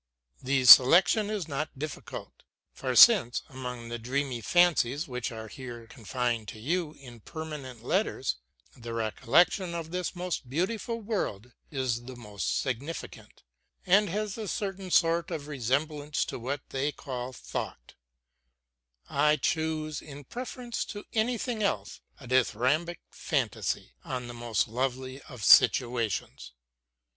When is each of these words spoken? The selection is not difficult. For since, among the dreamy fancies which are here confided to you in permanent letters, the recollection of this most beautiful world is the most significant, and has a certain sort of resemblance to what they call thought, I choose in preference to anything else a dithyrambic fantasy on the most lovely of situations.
The 0.41 0.65
selection 0.65 1.29
is 1.29 1.47
not 1.47 1.77
difficult. 1.77 2.41
For 2.73 2.95
since, 2.95 3.43
among 3.49 3.89
the 3.89 3.99
dreamy 3.99 4.41
fancies 4.41 5.07
which 5.07 5.31
are 5.31 5.47
here 5.47 5.85
confided 5.85 6.47
to 6.47 6.59
you 6.59 6.93
in 6.93 7.19
permanent 7.19 7.83
letters, 7.83 8.37
the 8.75 8.95
recollection 8.95 9.75
of 9.75 9.91
this 9.91 10.15
most 10.15 10.49
beautiful 10.49 10.99
world 10.99 11.51
is 11.69 12.05
the 12.05 12.15
most 12.15 12.61
significant, 12.61 13.43
and 13.85 14.09
has 14.09 14.39
a 14.39 14.47
certain 14.47 14.89
sort 14.89 15.29
of 15.29 15.47
resemblance 15.47 16.25
to 16.25 16.39
what 16.39 16.61
they 16.69 16.91
call 16.91 17.31
thought, 17.31 17.93
I 19.07 19.35
choose 19.35 20.01
in 20.01 20.23
preference 20.23 20.83
to 20.85 21.05
anything 21.13 21.61
else 21.61 22.01
a 22.19 22.25
dithyrambic 22.25 23.01
fantasy 23.11 23.93
on 24.03 24.27
the 24.27 24.33
most 24.33 24.67
lovely 24.67 25.21
of 25.29 25.43
situations. 25.43 26.53